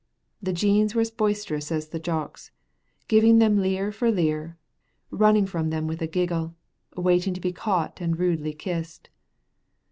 The 0.41 0.51
Jeans 0.51 0.95
were 0.95 1.01
as 1.01 1.11
boisterous 1.11 1.71
as 1.71 1.89
the 1.89 1.99
Jocks, 1.99 2.49
giving 3.07 3.37
them 3.37 3.61
leer 3.61 3.91
for 3.91 4.09
leer, 4.09 4.57
running 5.11 5.45
from 5.45 5.69
them 5.69 5.85
with 5.85 6.01
a 6.01 6.07
giggle, 6.07 6.55
waiting 6.97 7.35
to 7.35 7.39
be 7.39 7.53
caught 7.53 8.01
and 8.01 8.17
rudely 8.17 8.53
kissed. 8.53 9.11